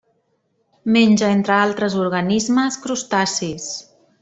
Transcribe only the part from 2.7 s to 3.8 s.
crustacis.